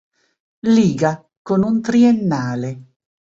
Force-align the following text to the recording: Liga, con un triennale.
Liga, 0.65 1.23
con 1.43 1.61
un 1.63 1.79
triennale. 1.79 2.71